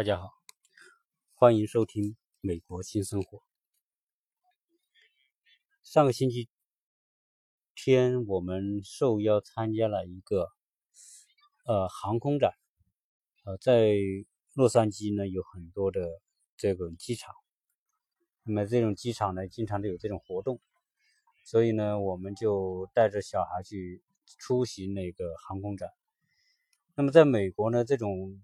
[0.00, 0.32] 大家好，
[1.34, 2.04] 欢迎收听
[2.40, 3.36] 《美国新生活》。
[5.82, 6.48] 上个星期
[7.74, 10.48] 天，我们受邀参加了一个
[11.66, 12.54] 呃航空展，
[13.44, 13.94] 呃，在
[14.54, 16.08] 洛杉矶呢有很多的
[16.56, 17.34] 这种机场，
[18.44, 20.62] 那么这种机场呢经常都有这种活动，
[21.44, 24.02] 所以呢我们就带着小孩去
[24.38, 25.90] 出席那个航空展。
[26.94, 28.40] 那么在美国呢，这种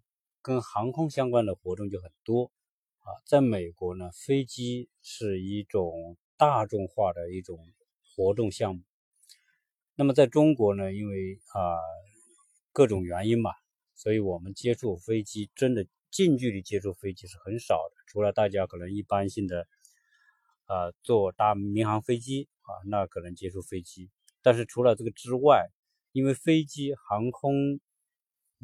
[0.46, 2.52] 跟航空相关的活动就很多
[2.98, 3.10] 啊。
[3.26, 7.58] 在美国呢，飞机是一种大众化的一种
[8.04, 8.82] 活动项目。
[9.96, 11.74] 那么在中国呢，因为啊
[12.72, 13.50] 各种原因嘛，
[13.96, 17.96] 所以我们接触飞机真的近距离接触飞机是很少的。
[18.06, 19.66] 除了大家可能一般性的
[20.66, 24.10] 啊坐大民航飞机啊，那可能接触飞机。
[24.42, 25.66] 但是除了这个之外，
[26.12, 27.80] 因为飞机航空。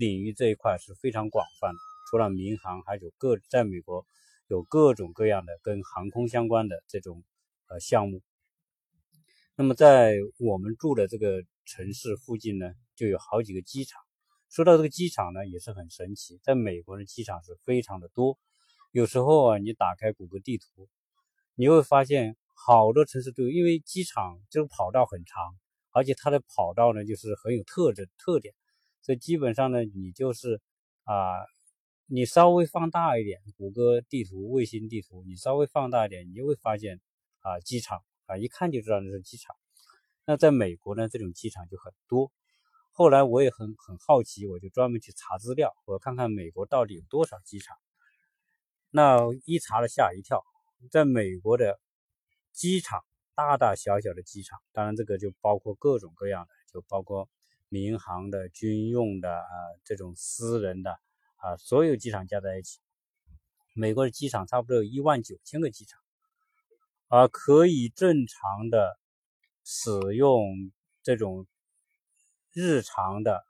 [0.02, 1.78] 领域这一块是非常广泛的，
[2.10, 4.04] 除了民航，还有各在美国
[4.48, 7.22] 有各种各样的跟航空相关的这种
[7.68, 8.20] 呃项目。
[9.54, 14.02] 那么在我们住的这个城市附近呢，就有好几个机场。
[14.50, 18.36] 说到这个机场呢，也是很神奇，在美国的机场是非常的多。
[18.90, 20.88] 有时候啊，你打开谷歌地图，
[21.54, 25.56] 你会发现好多城市都有，因为机场这个跑道很长，
[25.92, 28.52] 而且它的跑道呢就是很有特征特点。
[29.02, 30.60] 所以基本上呢，你就是
[31.02, 31.44] 啊，
[32.06, 37.00] 你稍微放大一点，谷歌地图、卫星地图，你稍微放大一点，你就会发现
[37.40, 39.56] 啊，机场啊，一看就知道那是机场。
[40.24, 42.30] 那在美国呢，这种机场就很多。
[42.92, 47.76] 后来我也很很好奇，我就专门去查资料，我看看美国到底有多少机场。
[48.90, 50.44] 那一查了吓一跳，
[50.92, 51.80] 在美国的
[52.52, 53.02] 机场，
[53.34, 57.28] 大大小小的机场，当然这个就包括各种各样的，就包括。
[57.72, 59.48] 民航的、军用的啊，
[59.82, 60.90] 这种私人的
[61.36, 62.80] 啊，所有机场加在一起，
[63.72, 65.98] 美国的机场差不多有一万九千个机场，
[67.08, 68.98] 啊，可以正常的
[69.64, 70.70] 使用
[71.02, 71.46] 这种
[72.52, 73.42] 日常的，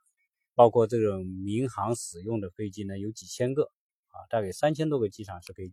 [0.54, 3.72] 包括这种民航使用的飞机呢，有几千个
[4.10, 5.72] 啊，大概三千多个机场是可以，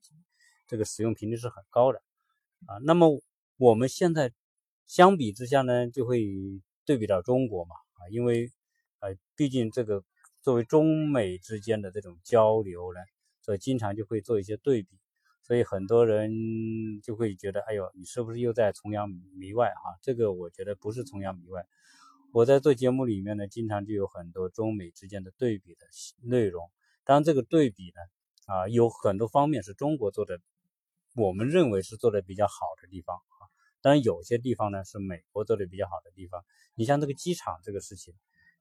[0.65, 2.01] 这个使用频率是很高的
[2.65, 2.79] 啊。
[2.81, 3.21] 那么
[3.57, 4.33] 我们现在
[4.87, 6.25] 相比之下呢，就会
[6.83, 7.75] 对比到中国嘛。
[7.99, 8.51] 啊，因为，
[8.99, 10.03] 呃，毕竟这个
[10.41, 12.99] 作为中美之间的这种交流呢，
[13.41, 14.97] 所以经常就会做一些对比，
[15.43, 19.99] 所以很多人就会觉得，哎呦，你是不是又在崇洋媚外啊？
[20.01, 21.65] 这个我觉得不是崇洋媚外，
[22.31, 25.85] 我在做节目里面呢，经常就有很多中美之间的对比的
[26.23, 26.69] 内容。
[27.03, 30.39] 当然，这个对比呢，啊，有很多方面是中国做的，
[31.15, 33.17] 我们认为是做的比较好的地方。
[33.81, 36.43] 当然，有些地方呢是美国做的比较好的地方。
[36.75, 38.13] 你像这个机场这个事情，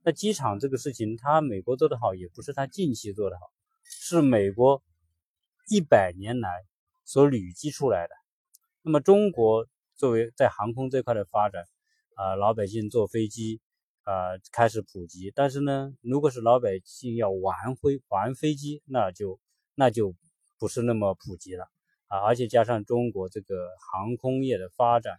[0.03, 3.51] 那机场这个事情，它美国做的好，也不是它近期做的好，
[3.83, 4.83] 是美国
[5.69, 6.65] 一百年来
[7.05, 8.15] 所累积出来的。
[8.83, 11.65] 那么中国作为在航空这块的发展，
[12.15, 13.61] 啊，老百姓坐飞机
[14.05, 19.41] 啊开始普及，但是呢，如果是老百姓要玩飞玩飞机，那就
[19.75, 20.15] 那就
[20.59, 21.69] 不是那么普及了。
[22.09, 25.19] 啊，而且加上中国这个航空业的发展，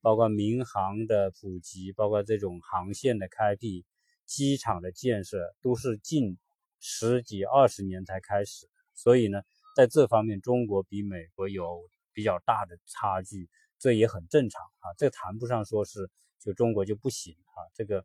[0.00, 3.84] 包括民航的普及，包括这种航线的开辟、
[4.26, 6.36] 机场的建设，都是近
[6.80, 8.68] 十几二十年才开始。
[8.94, 9.42] 所以呢，
[9.76, 11.80] 在这方面，中国比美国有
[12.12, 14.92] 比较大的差距，这也很正常啊。
[14.98, 18.04] 这谈不上说是就中国就不行啊，这个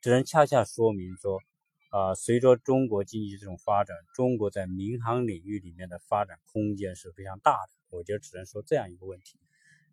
[0.00, 1.40] 只能恰恰说明说。
[1.96, 7.70] 啊，随着中国经济这种发展，中国在民航领域里面的发展空间是非常大的。
[7.88, 9.40] 我觉得只能说这样一个问题。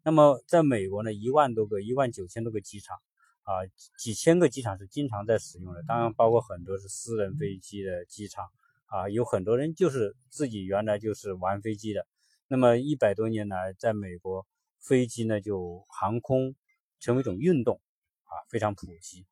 [0.03, 2.97] 那么，在美国呢，一万多个、一万九千多个机场，
[3.43, 3.63] 啊，
[3.97, 5.81] 几千个机场是经常在使用的。
[5.87, 8.49] 当然，包括很多是私人飞机的机场，
[8.87, 12.05] 啊，有很多人就是自己原来就是玩飞机的。
[12.49, 14.45] 那么一百多年来，在美国，
[14.77, 16.53] 飞机呢就航空
[16.99, 17.79] 成为一种运动，
[18.25, 19.25] 啊，非常普及。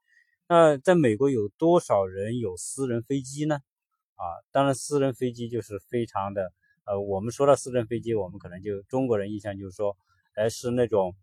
[0.54, 3.62] 那在美国有多少人有私人飞机呢？
[4.16, 6.52] 啊，当然，私人飞机就是非常的，
[6.84, 9.96] 呃，我们说到私人飞机，我们可能就中国人印象就是说，
[10.36, 11.16] 哎，是那种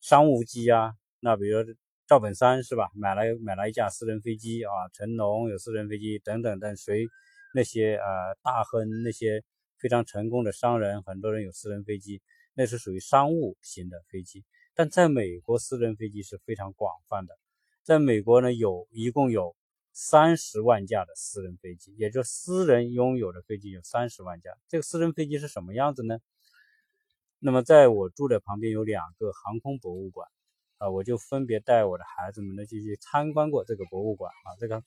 [0.00, 0.94] 商务机啊。
[1.18, 1.64] 那比如
[2.06, 2.88] 赵本山是吧？
[2.94, 7.08] 买了买了一架私人飞机啊，成龙有私人飞机等等等，谁
[7.56, 9.42] 那些呃大亨那些
[9.78, 12.22] 非常成功的商人，很多人有私人飞机，
[12.54, 14.44] 那是属于商务型的飞机。
[14.76, 17.36] 但在美国，私人飞机是非常广泛的。
[17.86, 19.54] 在美国呢，有一共有
[19.92, 24.50] 三十万架的私人飞机，也就私人拥有的飞机有三十万架。
[24.66, 26.18] 这个私人飞机是什么样子呢？
[27.38, 30.28] 那么在我住的旁边有两个航空博物馆，
[30.78, 34.58] 啊，我就分别带我的孩子们呢就去参观过这个博物馆啊。
[34.58, 34.82] 这个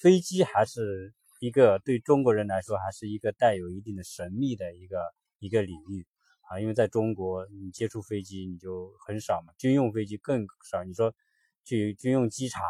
[0.00, 6.06] 飞机还是一个对中国人来说还是一个带有一定的神秘的一个一个领域
[6.48, 10.82] 啊，因为在中国你接触飞机你就很少嘛，军用飞机更少。
[10.82, 11.14] 你说
[11.68, 12.62] 去军用机场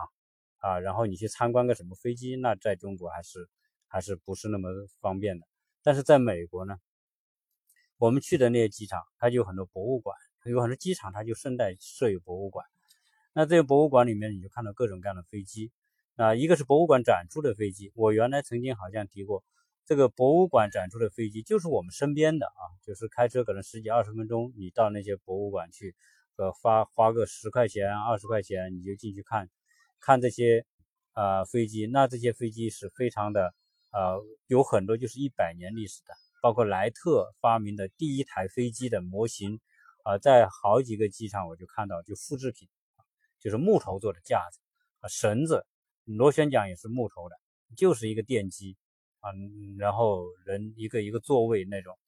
[0.59, 3.49] 啊，然后你去参观个什么飞机，那在中国还是
[3.87, 5.47] 还是不是那么方便的。
[5.85, 6.79] 但是在美国呢，
[7.97, 10.17] 我们去的那些机场，它就有很多博物馆，
[10.47, 12.67] 有很多机场它就顺带设有博物馆。
[13.35, 15.71] 那这个博物馆里面，你就看到各种各样的飞机。
[16.17, 19.45] 啊，一个是博物馆展出的飞机，我原来曾经好像提过，
[19.87, 25.95] 这个博物馆展出的飞机就是我们身边的啊，就是开车可能十几二十分钟，你到那些博物馆去，
[26.39, 29.51] 呃，花花个十块钱二十块钱，你就进去看，
[29.99, 30.65] 看这些
[31.13, 31.87] 啊飞机。
[31.87, 33.53] 那这些飞机是非常的，
[33.91, 39.59] 呃，有很多就是一百年历史的，包括莱特发明的第一台飞机的模型，
[40.05, 42.69] 啊，在好几个机场我就看到就复制品，
[43.41, 44.61] 就是木头做的架子
[45.01, 45.67] 啊，绳子。
[46.05, 47.37] 螺旋桨也是木头的，
[47.77, 48.79] 就是一个电机
[49.21, 49.29] 啊，
[49.77, 51.99] 然后人一个一个座位那种。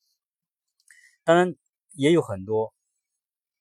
[1.22, 1.54] 当然
[1.92, 2.72] 也有很多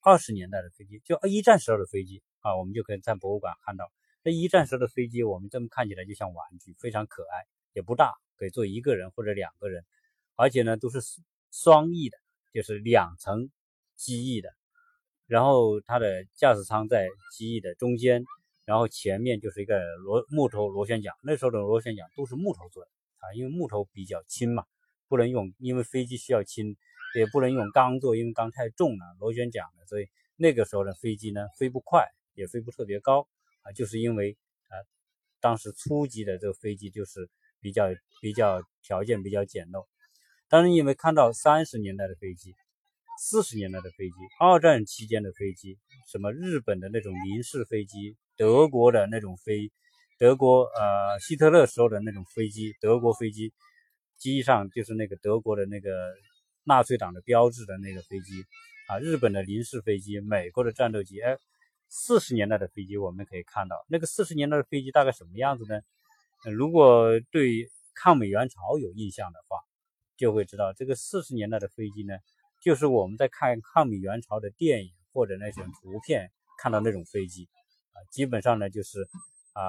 [0.00, 3.90] 二十年代的飞机，就一战时候的飞机啊，我们就可以在博物馆看到。
[4.22, 9.84] 那一战时候的飞机，我们这么看起来就像玩具，非常可爱，也不大，可以坐一个人或者两个人，
[10.36, 11.00] 而且呢都是
[11.50, 12.18] 双翼的，
[12.52, 13.50] 就是两层
[13.96, 14.50] 机翼的，
[15.26, 18.24] 然后它的驾驶舱在机翼的中间。
[18.66, 24.64] 然后前面就是一个螺木头螺旋桨，那时候的螺旋桨都是木头做的啊，因为木头比较轻嘛，
[25.08, 26.76] 不能用，因为飞机需要轻，
[27.14, 33.28] 也不能用钢做，因为钢太重了，螺旋桨的，所以那个时候的飞机呢飞不快，也飞不特别高
[33.62, 34.36] 啊，就是因为
[34.68, 34.74] 啊，
[35.40, 37.28] 当时初级的这个飞机就是
[37.60, 37.88] 比较
[38.20, 39.86] 比较条件比较简陋。
[40.48, 42.54] 当然，因为看到三十年代的飞机。
[43.22, 45.76] 四十年代的飞机，二战期间的飞机，
[46.10, 49.70] 什么日本的那种零式飞机，德国的那种飞，
[50.18, 53.52] 德国呃希特勒时候的那种飞机，德国飞机
[54.16, 55.90] 机上就是那个德国的那个
[56.64, 58.44] 纳粹党的标志的那个飞机
[58.88, 61.38] 啊，日本的零式飞机，美国的战斗机，哎，
[61.88, 65.80] 四十年代的飞机我们可以看到，那个四十年代的飞机大概什么样子呢？
[66.52, 69.58] 如果对抗美援朝有印象的话，
[70.16, 72.14] 就会知道这个四十年代的飞机呢。
[72.60, 77.48] 就是我们在看抗美援朝的电影或者那种图片看到那种飞机，
[77.92, 79.08] 啊，基本上呢就是
[79.54, 79.64] 啊，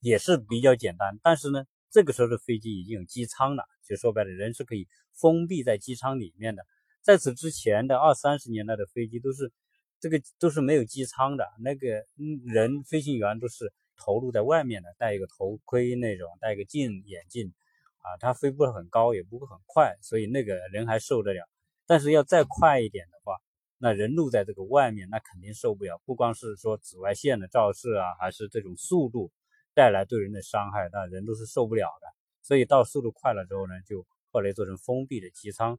[0.00, 1.18] 也是比较简单。
[1.22, 6.66] 但是呢，这个时候的飞机已经有机舱了，就说白了，人是可以封闭在机舱里面的。
[7.02, 9.52] 在此之前的二三十年代的飞机都是
[10.00, 12.04] 这个都是没有机舱的，那个
[12.44, 17.54] 人飞行员都是投入在外面的，戴一个头盔那种，戴个镜眼镜。
[17.98, 21.48] 啊，它飞不很高，也不会很快，所以那个人还受得了。
[21.86, 23.38] 但是要再快一点的话，
[23.78, 25.98] 那人露在这个外面，那肯定受不了。
[26.04, 29.30] 不光是说紫外线的照射啊，还是这种速度
[29.74, 32.06] 带来对人的伤害，那人都是受不了的。
[32.42, 35.78] 所以到速度快了之后呢，就后来做成封闭的机舱。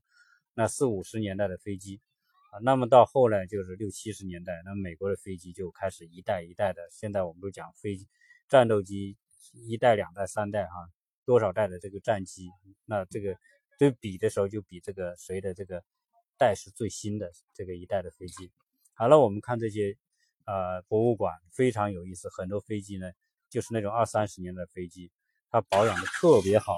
[0.54, 2.02] 那四五十年代的飞机
[2.52, 6.88] 啊，那么到后来就是六七十年代，那美国的飞机就开始一代一代的。
[6.92, 7.98] 现在我们都讲飞
[8.48, 9.18] 战斗机
[9.54, 10.74] 一代、两代、三代哈。
[11.28, 12.52] 多少代的这个战机，
[12.86, 13.36] 那这个
[13.80, 15.84] 对比的时候就比这个谁的这个
[16.38, 18.52] 代是最新的这个一代的飞机。
[18.94, 19.98] 好了，我们看这些
[20.46, 23.10] 呃博物馆非常有意思，很多飞机呢
[23.56, 25.10] 就是那种二三十年的飞机，
[25.50, 26.78] 它保养的特别好，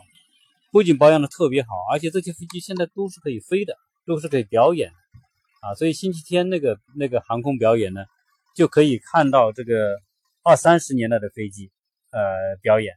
[0.72, 3.75] 不仅保养的特别好，而且这些飞机现在都是可以飞的，
[4.06, 5.74] 都是可以表演的啊。
[5.74, 8.06] 所以星期天那个那个航空表演呢，
[8.56, 9.98] 就可以看到这个
[10.44, 11.72] 二三十年代的飞机
[12.12, 12.94] 呃表演。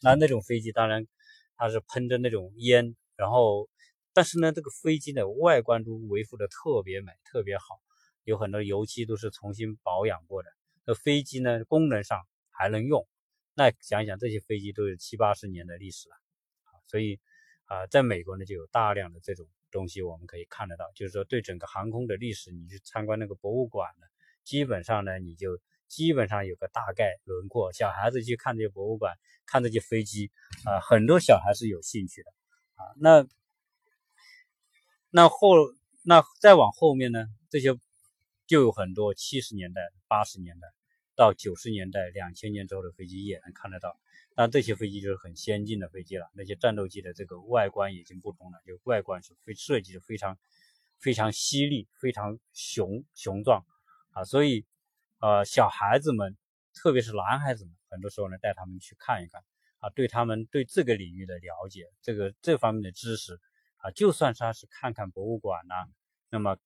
[0.00, 1.06] 那那种飞机当然
[1.58, 3.68] 它是喷着那种烟，然后
[4.14, 7.64] 但是呢，这个飞机的外观都维护的特别美，特别好，
[8.24, 10.48] 有很多油漆都是重新保养过的。
[10.86, 13.06] 那飞机呢，功能上还能用。
[13.58, 16.14] 那想想这些飞机都有七八十年的历史了
[16.62, 17.18] 啊，所以
[17.64, 24.06] 啊，在美国呢就有大量的这种东西我们可以看得到，就是说对整个航空的历史，你去参观那个博物馆呢，
[24.44, 25.60] 基本上呢你就。
[25.88, 30.30] 基本上有个大概轮廓，小孩子去看这些博物馆，看这些飞机
[30.66, 32.30] 啊，很多小孩是有兴趣的
[32.74, 32.92] 啊。
[33.00, 33.26] 那
[35.08, 35.56] 那后
[36.02, 37.70] 那再往后面呢，这些
[38.46, 40.68] 就有很多七十年代、八十年代
[41.18, 43.98] 到九十年代、两千年之后的飞机也能看得到。
[44.36, 50.38] 那这些飞机就是很先进的飞机了，那些战斗机的这个外观已经不同了，就外观是非设计的非常
[50.98, 53.66] 非常犀利、非常雄雄壮
[54.12, 54.64] 啊，所以。
[55.20, 56.36] 呃，小孩子们，
[56.72, 59.42] 特别是男孩子们，很多时候呢，带他们去看一看
[59.80, 63.40] 啊，对他们对这个领域的了解，这个这方面的知识
[63.78, 65.74] 啊，就算他是看看博物馆呐，
[66.30, 66.56] 那么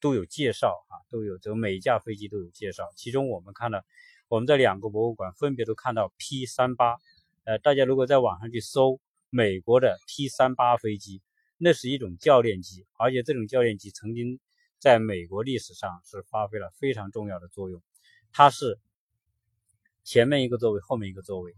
[0.00, 2.88] 都有介绍啊，都有这个每架飞机都有介绍。
[2.96, 3.84] 其中我们看了，
[4.28, 6.98] 我们在两个博物馆分别都看到 P 三八，
[7.44, 9.00] 呃，大家如果在网上去搜
[9.30, 11.22] 美国的 P 三八飞机，
[11.56, 14.38] 那是一种教练机，而且这种教练机曾经
[14.78, 17.82] 在美国历史上是发挥了非常重要的作用。
[18.32, 18.78] 它是
[20.04, 21.54] 前面一个座位，后面一个座位，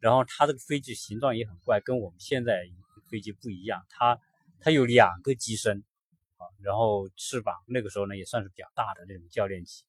[0.00, 2.62] 然后它这个飞机形状也很怪，跟我们现在
[3.10, 3.84] 飞机不一样。
[3.90, 4.18] 它
[4.60, 5.84] 它有两个机身，
[6.62, 9.84] 然后翅膀那个时候呢也算是比较大的那种教练机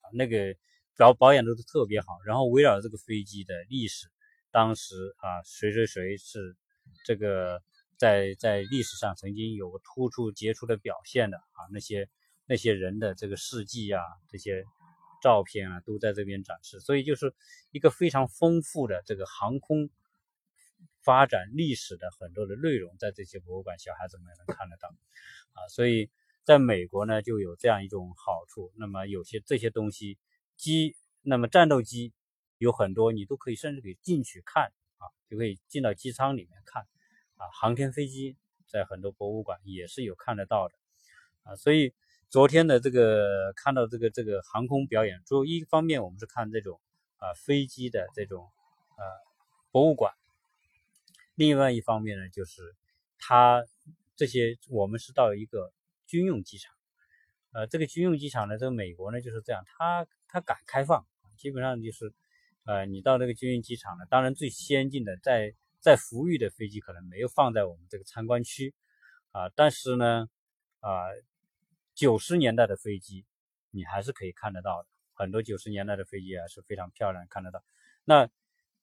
[0.00, 0.54] 啊，那个
[0.96, 2.18] 保保养都是特别好。
[2.26, 4.08] 然后围绕这个飞机的历史。
[4.50, 6.56] 当时啊，谁谁谁是
[7.04, 7.62] 这个
[7.98, 11.68] 在在历史上曾经有突出杰出的表现的啊？
[11.70, 12.08] 那些
[12.46, 14.64] 那些人的这个事迹啊，这些
[15.22, 16.80] 照片啊，都在这边展示。
[16.80, 17.34] 所以就是
[17.72, 19.90] 一个非常丰富的这个航空
[21.02, 24.88] 发展历史的很多的内容，在这些博物馆，小孩子们也能看得到
[25.52, 25.68] 啊。
[25.68, 26.10] 所以
[26.48, 28.72] 在美国呢，就有这样一种好处。
[28.76, 30.16] 那么有些这些东西
[30.56, 32.14] 机，那么战斗机。
[32.56, 36.84] 有很多你都可以，甚至可以进去看啊，就可以进到机舱里面看
[37.36, 37.46] 啊。
[37.52, 38.36] 航天飞机
[38.66, 40.74] 在很多博物馆也是有看得到的
[41.42, 41.54] 啊。
[41.54, 41.92] 所以
[42.30, 46.80] 昨天的这个看到这个这个航空表演，就一方面我们是看这种
[47.18, 48.48] 啊飞机的这种
[48.96, 49.04] 呃
[49.70, 50.14] 博物馆，
[51.34, 52.74] 另外一方面呢就是
[53.18, 53.62] 它
[54.16, 55.72] 这些我们是到一个
[56.08, 56.74] 军用机场，
[57.52, 62.12] 呃这个军用机场呢，这个美国呢就是这样，它它敢开放，基本上就是。
[62.64, 64.04] 呃，你到那个军用机场呢？
[64.10, 68.74] 当然，最先进的在在服役的飞机可能没有放在我们这个参观区
[69.32, 70.28] 啊，但是呢，
[70.80, 71.08] 啊，
[71.94, 73.24] 九十年代的飞机
[73.70, 77.64] 你还是可以看得到的，很多九十年代的飞机啊是非常漂亮，看得到。
[78.04, 78.28] 那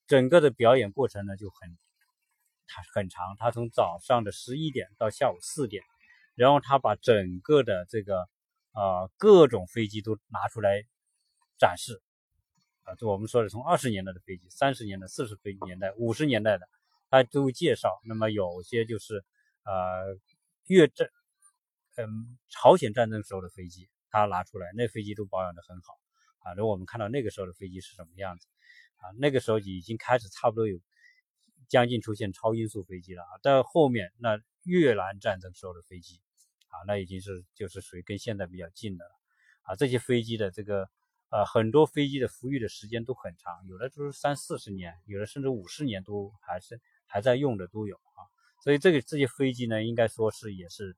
[0.07, 1.77] 整个的表演过程呢就很
[2.65, 5.83] 它很长，它从早上的十一点到下午四点，
[6.35, 8.29] 然后他把整个的这个
[8.71, 10.83] 啊各种飞机都拿出来
[11.57, 12.01] 展示。
[12.83, 16.69] 啊，就我们说的，从二十年代的飞机、三十年代、四十年代、五十年代的，
[17.09, 17.99] 他都介绍。
[18.03, 19.25] 那么有些就是，
[19.63, 20.19] 呃，
[20.67, 21.09] 越战，
[21.95, 25.97] 嗯，朝鲜战争时候的飞机，他拿出来，那飞机都保养的很好。
[26.41, 28.45] 啊，如果我们看到那个时候的飞机是什么样子，
[28.97, 30.79] 啊，那个时候已经开始差不多有
[31.67, 33.41] 将近出现超音速飞机了啊。
[33.41, 36.21] 到后面那越南战争时候的飞机，
[36.75, 39.11] 啊，那已经是就是属于跟现在比较近的了。
[39.63, 40.89] 啊，这些飞机的这个。
[41.31, 48.21] 呃，很多飞机的服役的时间都很长，有的都是三四十年，有的甚至五十年都还是还在用的都有啊。
[48.63, 50.95] 所以这个这些飞机呢，应该说是也是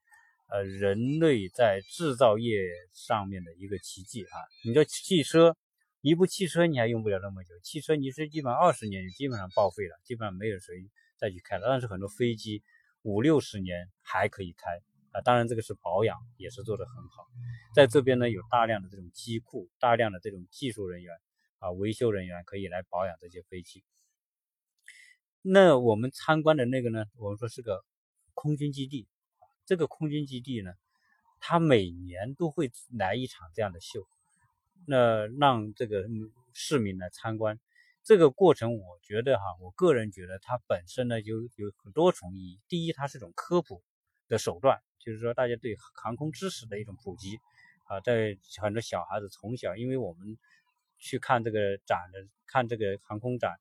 [0.50, 2.60] 呃人类在制造业
[2.94, 4.38] 上面的一个奇迹啊。
[4.66, 5.56] 你说汽车，
[6.02, 10.76] 一部汽车你还用不了那么久，汽车你是基本二十年就基本上报废了，基本上没有谁
[11.18, 11.68] 再去开了。
[11.68, 12.62] 但是很多飞机
[13.02, 14.82] 五六十年还可以开。
[15.22, 17.28] 当然，这个是保养也是做得很好，
[17.74, 21.16] 在这边呢有大量的这种机库，大量的这种技术人员
[21.60, 23.84] 啊，维修人员可以来保养这些飞机。
[25.42, 27.84] 那我们参观的那个呢，我们说是个
[28.34, 29.08] 空军基地，
[29.66, 30.74] 这个空军基地呢，
[31.40, 34.08] 它每年都会来一场这样的秀，
[34.86, 36.06] 那让这个
[36.54, 37.60] 市民来参观。
[38.04, 42.60] 这个过程，我觉得哈，我个人觉得它本身呢有有很多重意义。
[42.70, 43.84] 第一，它是种科普
[44.28, 44.82] 的手段。
[45.00, 47.40] 就是说，大家对航空知识的一种普及
[47.86, 50.38] 啊，在很多小孩子从小，因为我们
[50.98, 53.56] 去看这个展的，看这个航空展、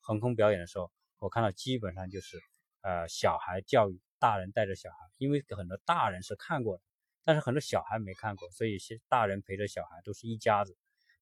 [0.00, 2.40] 航空表演的时候，我看到基本上就是
[2.80, 6.82] 呃，小孩教育，大人带着小孩，因为很多大人是看过的，
[7.22, 10.76] 但是很多小孩没看过，所以些大人陪着小孩都是一家子，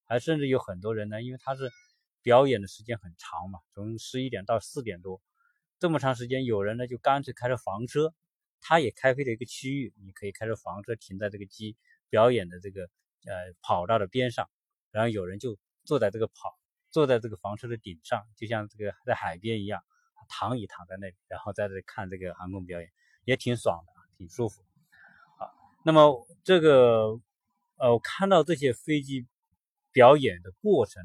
[0.05, 1.71] 还甚至有很多人呢，因为他是
[2.23, 5.21] 表演的时间很长嘛，从十一点到四点多，
[5.79, 8.15] 这么长时间，有人呢就干脆开着房车。
[8.61, 11.77] 它也开辟了一个区域，你可以开着房车停在这个机
[12.09, 12.83] 表演的这个
[13.25, 14.49] 呃跑道的边上，
[14.91, 16.59] 然后有人就坐在这个跑，
[16.91, 19.83] 坐在这个房车的顶上，就像这个在海边一样，
[20.29, 22.91] 躺椅躺在那里，然后在这看这个航空表演，
[23.25, 24.63] 也挺爽的，挺舒服。
[25.39, 25.51] 啊，
[25.85, 27.21] 那么这个
[27.77, 29.27] 呃，我看到这些飞机
[29.93, 31.05] 表演的过程，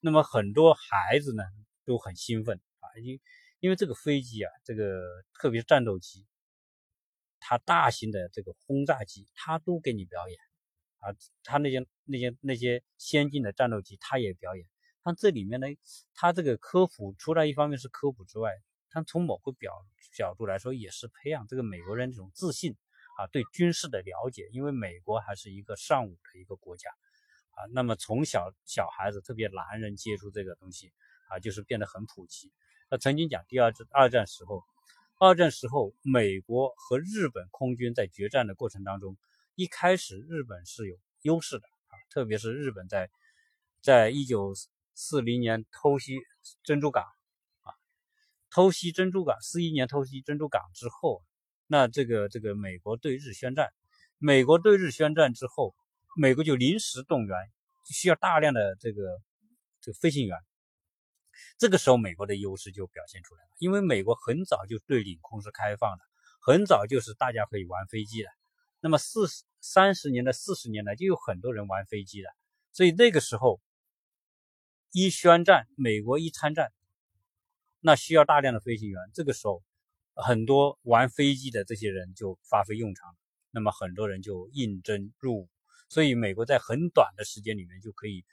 [0.00, 1.42] 那么很多孩子呢
[1.84, 3.20] 都很兴奋啊，因
[3.60, 5.02] 因为这个飞机啊，这个
[5.34, 6.24] 特别是战斗机。
[7.46, 10.38] 它大型的这个轰炸机，它都给你表演
[11.00, 14.66] 啊，它那些那些那些先进的战斗机，它也表演。
[15.02, 15.66] 它这里面呢，
[16.14, 18.50] 它这个科普，除了一方面是科普之外，
[18.88, 19.74] 它从某个表
[20.16, 22.74] 角度来说，也是培养这个美国人这种自信
[23.18, 24.48] 啊，对军事的了解。
[24.50, 26.88] 因为美国还是一个尚武的一个国家
[27.50, 30.94] 啊，那么从小小孩子，特别男人接触这个东西
[31.28, 32.50] 啊，就是变得很普及。
[32.88, 34.64] 他曾经讲，第二次二战时候。
[35.16, 39.16] 二战时候，美国和日本空军在决战的过程当中，
[39.54, 43.08] 一开始日本是有优势的啊，特别是日本在
[43.80, 44.54] 在一九
[44.94, 46.18] 四零年偷袭
[46.64, 47.04] 珍珠港
[47.62, 47.72] 啊，
[48.50, 51.22] 偷袭珍珠港，四一年偷袭珍珠港之后，
[51.68, 53.72] 那这个这个美国对日宣战，
[54.18, 55.76] 美国对日宣战之后，
[56.16, 57.36] 美国就临时动员，
[57.88, 59.20] 需要大量的这个
[59.80, 60.36] 这个飞行员。
[61.58, 66.04] 这个时候，美国的优势就表现出来了，因为美国很早就对领空是开放的，
[66.40, 68.28] 很早就是大家可以玩飞机的。
[68.80, 69.26] 那么四
[69.60, 72.28] 三十年代、四十年代就有很多人玩飞机的，
[72.72, 73.60] 所以那个时候
[74.92, 76.70] 一宣战，美国一参战，
[77.80, 79.00] 那需要大量的飞行员。
[79.14, 79.62] 这个时候，
[80.14, 83.16] 很多玩飞机的这些人就发挥用场，
[83.50, 85.48] 那么很多人就应征入伍，
[85.88, 88.24] 所以美国在很短的时间里面就可以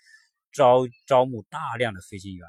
[0.51, 2.45] 招招募大量的飞行员。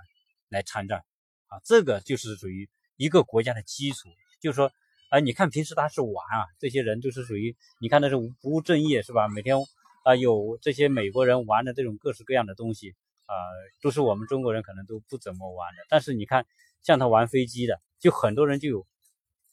[0.52, 1.04] 来参战，
[1.47, 4.09] 啊，这个就是属于一个国家的基础。
[4.40, 4.73] 就是说，
[5.09, 9.28] 啊，你看平时他是玩啊，这些人都是属于，你看那是不务正业是吧？
[9.28, 9.56] 每天
[10.04, 12.94] 啊有这些美国人玩的这种各式各样的东西
[13.26, 13.35] 啊，
[13.80, 15.82] 都是我们中国人可能都不怎么玩的。
[15.88, 16.44] 但是你看，
[16.82, 18.87] 像他玩飞机的，就很多人就有，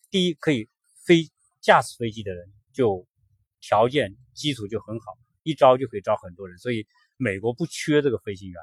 [0.09, 0.67] 第一可以
[1.05, 1.29] 飞
[1.61, 3.05] 驾驶飞机的人就
[3.61, 8.59] 条件基础就很好，一招就可以招很多人，所以美国不缺这个飞行员。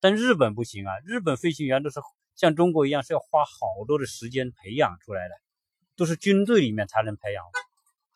[0.00, 0.92] 但日本不行啊！
[1.04, 2.00] 日本飞行员都是
[2.36, 5.34] 像中国一样，是要花好多的时间培养出来的，
[5.96, 7.44] 都是军队里面才能培养，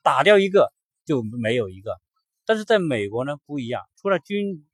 [0.03, 0.73] 打掉一个
[1.05, 2.01] 就没有一个。
[2.45, 4.67] 但是在美国呢不一样，除了军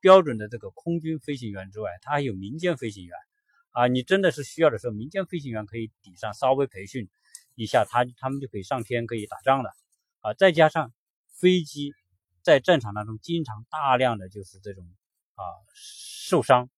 [0.00, 3.16] 标准的这个空军飞行员之外，他还有民间飞行员
[3.70, 3.86] 啊！
[3.86, 7.08] 你真的是需要的时候，民间飞行员可以抵上，稍微培训
[7.54, 9.70] 一下，他他们就可以上天，可以打仗了
[10.20, 10.34] 啊！
[10.34, 10.92] 再加上
[11.40, 11.94] 飞机
[12.42, 14.84] 在战场当中经常大量的就是这种
[15.34, 15.42] 啊。
[15.74, 16.70] 受伤，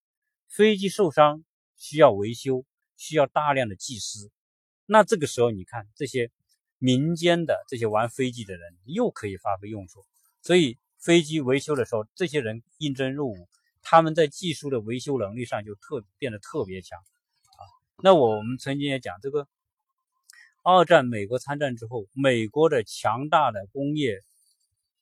[0.48, 1.44] 飞机受伤
[1.76, 2.64] 需要维修，
[2.96, 4.30] 需要大量的技师。
[4.86, 6.30] 那这个时候，你看这些
[6.78, 10.04] 民间的这些玩飞机的人又可以发挥用处。
[10.42, 13.48] 所以飞机维修的时候，这些人应征入伍，
[13.82, 17.62] 他们在技术的维修能力上就特变得特别强啊。
[18.02, 19.46] 那我们曾经也讲，这个
[20.62, 24.20] 二战美国参战之后，美国的强大的工业。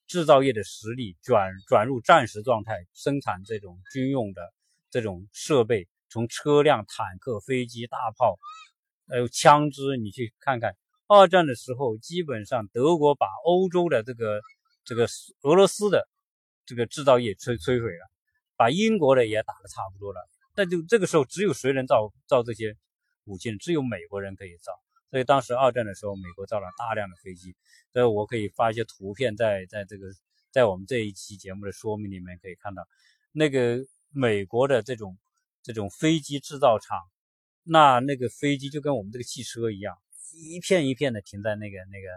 [0.07, 4.53] 制造业的实力转转入战时状态，生产这种军用的
[4.91, 8.39] 这种设备，从车辆、坦克、飞机、大炮，
[9.09, 10.77] 还有枪支，你去看看。
[11.07, 14.41] 二战的时候，基本上德国把欧洲的这个
[14.85, 15.07] 这个
[15.43, 16.09] 俄罗斯的
[16.67, 18.11] 这个制造业摧摧毁了，
[18.57, 20.21] 把英国的也打得差不多了。
[20.55, 22.77] 那就这个时候，只有谁能造造这些
[23.25, 23.57] 武器？
[23.57, 24.73] 只有美国人可以造。
[25.15, 27.55] 所以当时二战的时候，美国造了大量的飞机。
[27.93, 30.09] 所以我可以发一些图片，在在这个
[30.51, 32.85] 在我们这一期节目的说明里面可以看到，
[33.31, 33.79] 那个
[34.11, 35.17] 美国的这种
[35.63, 36.99] 这种飞机制造厂，
[37.63, 39.97] 那那个飞机就跟我们这个汽车一样，
[40.33, 42.09] 一片一片的停在那个那个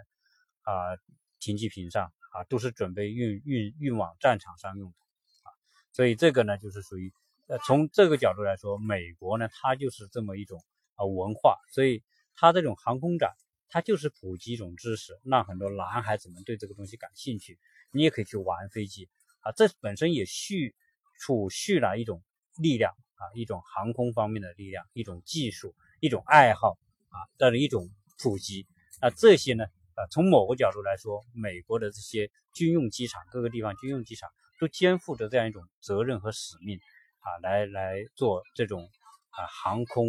[0.64, 0.98] 啊
[1.40, 4.98] 停机坪上啊，都是准备运运运往战场上用的
[5.44, 5.54] 啊。
[5.92, 7.14] 所以这个呢，就是属于
[7.46, 10.60] 呃从这个角度来说，美国呢它就是这么一种
[10.96, 12.02] 啊文化，所以。
[12.38, 13.34] 它这种航空展，
[13.68, 17.60] 它就是普及一种知识，让很多男孩子们对这个东西感兴趣。
[17.92, 19.10] 你也可以去玩飞机
[19.42, 20.76] 啊，这本身也蓄
[21.20, 22.22] 储蓄了一种
[22.58, 26.78] 力量啊，一种航空方面的力量，一种技术，一种爱好
[27.10, 28.68] 啊，这样一种普及。
[29.02, 29.64] 那这些呢，
[29.96, 36.78] 啊，从某个角度来说，美国的这些军用机场，各个地方军用机场都肩负着这样一种责任和使命
[37.20, 38.84] 啊，来来做这种
[39.30, 40.06] 啊航空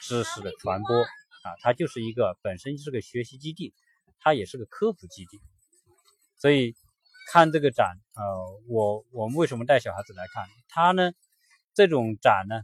[0.00, 1.04] 知识的传播。
[1.44, 3.74] 啊，它就是一个本身就是个学习基地，
[4.18, 5.38] 它也是个科普基地，
[6.38, 6.74] 所以
[7.30, 8.22] 看这个展，呃，
[8.66, 10.46] 我我们为什么带小孩子来看？
[10.68, 11.12] 它呢，
[11.74, 12.62] 这种展呢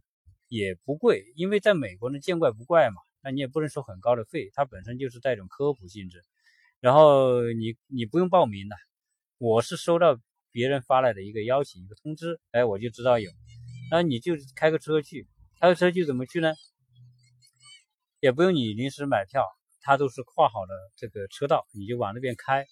[0.49, 6.25] 也不贵，因为在美国呢见怪不怪嘛，那你也不能收很高的费，它本身就是带一种科普性质，
[6.81, 8.77] 然后你你不用报名的，
[9.37, 10.19] 我是收到
[10.53, 13.31] 别人发来的一个邀请一个通知，哎，我就知道有，
[13.91, 15.29] 那你就开个车去，
[15.61, 16.55] 开个车去怎么去呢？
[18.21, 19.47] 也不用你临时买票，
[19.81, 22.67] 它都是跨好的这个车道，你就往那边开。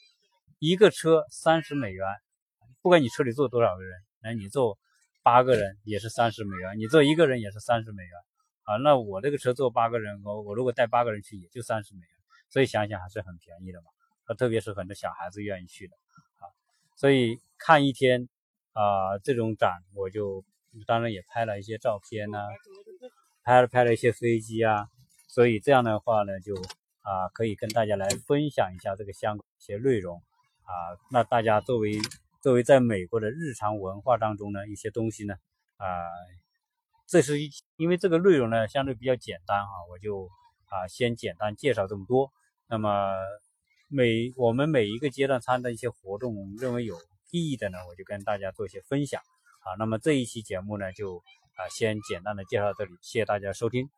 [0.59, 2.07] 一个车三十美元，
[2.83, 4.79] 不管你车里坐多少个人，那你坐
[5.23, 8.13] 八个人也是三十美元，你坐一个人也是三十美元
[8.65, 8.77] 啊。
[8.77, 12.09] 那我这个车坐八个人，我我如果带八个人去也就三十美元，
[12.51, 13.87] 所以想想还是很便宜的嘛。
[14.27, 15.95] 啊，特别是很多小孩子愿意去的
[16.41, 16.45] 啊。
[16.97, 18.29] 所以看一天
[18.73, 20.45] 啊这种展，我就
[20.87, 22.39] 当然也拍了一些照片呢，
[23.45, 24.89] 拍了拍了一些飞机啊。
[25.39, 26.53] 所以这样的话呢，就
[27.03, 30.21] 啊可以跟大家来分享一下这个相关一些内容
[30.65, 30.99] 啊。
[31.13, 32.01] 那大家作为
[32.43, 35.37] 作为在美国的日常文化当中呢一些东西呢
[35.77, 35.87] 啊，
[37.07, 40.29] 这是一因为这个内容呢相对比较简单哈，我就
[40.71, 42.33] 啊先简单介绍这么多。
[42.67, 43.15] 那么
[43.87, 46.97] 每我们每一个阶段参加一些活动认为有
[47.31, 49.23] 意义的呢，我就跟大家做一些分享
[49.61, 49.79] 啊。
[49.79, 51.19] 那么这一期节目呢就
[51.55, 53.89] 啊先简单的介绍到这里，谢谢大家收听。